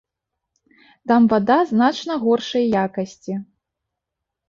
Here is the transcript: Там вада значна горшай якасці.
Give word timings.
Там 1.11 1.21
вада 1.35 1.59
значна 1.73 2.19
горшай 2.25 2.65
якасці. 2.89 3.33